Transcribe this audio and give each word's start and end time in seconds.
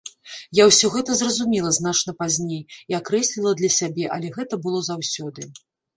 Я 0.59 0.63
ўсё 0.69 0.87
гэта 0.95 1.17
зразумела 1.19 1.69
значна 1.79 2.15
пазней 2.21 2.63
і 2.95 2.97
акрэсліла 3.01 3.53
для 3.61 3.69
сябе, 3.79 4.05
але 4.17 4.27
гэта 4.39 4.53
было 4.65 4.79
заўсёды. 4.89 5.41